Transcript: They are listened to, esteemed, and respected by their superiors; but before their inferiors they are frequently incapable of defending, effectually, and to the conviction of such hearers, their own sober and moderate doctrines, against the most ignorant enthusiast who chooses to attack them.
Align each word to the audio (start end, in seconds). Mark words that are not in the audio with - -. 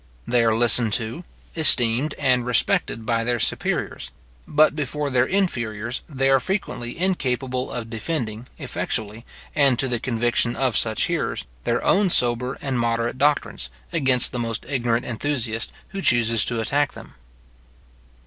They 0.27 0.43
are 0.43 0.55
listened 0.55 0.93
to, 0.93 1.23
esteemed, 1.55 2.15
and 2.15 2.43
respected 2.43 3.05
by 3.05 3.23
their 3.23 3.39
superiors; 3.39 4.09
but 4.47 4.75
before 4.75 5.11
their 5.11 5.27
inferiors 5.27 6.01
they 6.09 6.27
are 6.31 6.39
frequently 6.39 6.97
incapable 6.97 7.69
of 7.71 7.91
defending, 7.91 8.47
effectually, 8.57 9.27
and 9.53 9.77
to 9.77 9.87
the 9.87 9.99
conviction 9.99 10.55
of 10.55 10.75
such 10.75 11.03
hearers, 11.03 11.45
their 11.65 11.83
own 11.83 12.09
sober 12.09 12.57
and 12.61 12.79
moderate 12.79 13.19
doctrines, 13.19 13.69
against 13.93 14.31
the 14.31 14.39
most 14.39 14.65
ignorant 14.67 15.05
enthusiast 15.05 15.71
who 15.89 16.01
chooses 16.01 16.43
to 16.45 16.59
attack 16.59 16.93
them. 16.93 17.13